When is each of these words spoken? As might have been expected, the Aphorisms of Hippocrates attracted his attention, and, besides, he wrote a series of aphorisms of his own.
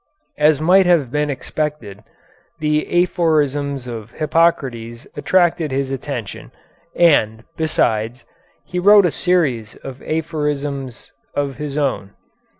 As 0.39 0.59
might 0.59 0.87
have 0.87 1.11
been 1.11 1.29
expected, 1.29 2.03
the 2.57 3.03
Aphorisms 3.03 3.85
of 3.85 4.13
Hippocrates 4.13 5.05
attracted 5.15 5.69
his 5.71 5.91
attention, 5.91 6.51
and, 6.95 7.43
besides, 7.55 8.25
he 8.65 8.79
wrote 8.79 9.05
a 9.05 9.11
series 9.11 9.75
of 9.83 10.01
aphorisms 10.01 11.13
of 11.35 11.57
his 11.57 11.77
own. 11.77 12.15